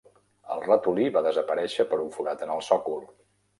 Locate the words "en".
2.49-2.57